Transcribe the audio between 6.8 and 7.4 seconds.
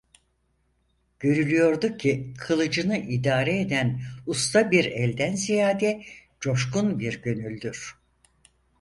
bir